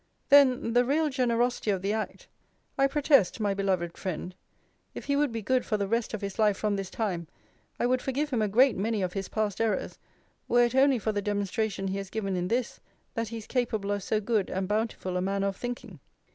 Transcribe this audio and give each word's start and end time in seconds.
Then 0.29 0.73
the 0.73 0.83
real 0.83 1.09
generosity 1.11 1.69
of 1.69 1.83
the 1.83 1.93
act. 1.93 2.27
I 2.75 2.87
protest, 2.87 3.39
my 3.39 3.53
beloved 3.53 3.95
friend, 3.95 4.33
if 4.95 5.05
he 5.05 5.15
would 5.15 5.31
be 5.31 5.43
good 5.43 5.63
for 5.63 5.77
the 5.77 5.87
rest 5.87 6.15
of 6.15 6.21
his 6.21 6.39
life 6.39 6.57
from 6.57 6.75
this 6.75 6.89
time, 6.89 7.27
I 7.79 7.85
would 7.85 8.01
forgive 8.01 8.31
him 8.31 8.41
a 8.41 8.47
great 8.47 8.75
many 8.75 9.03
of 9.03 9.13
his 9.13 9.29
past 9.29 9.61
errors, 9.61 9.99
were 10.47 10.63
it 10.65 10.73
only 10.73 10.97
for 10.97 11.11
the 11.11 11.21
demonstration 11.21 11.87
he 11.89 11.97
has 11.97 12.09
given 12.09 12.35
in 12.35 12.47
this, 12.47 12.79
that 13.13 13.27
he 13.27 13.37
is 13.37 13.45
capable 13.45 13.91
of 13.91 14.01
so 14.01 14.19
good 14.19 14.49
and 14.49 14.67
bountiful 14.67 15.17
a 15.17 15.21
manner 15.21 15.45
of 15.45 15.55
thinking. 15.55 15.99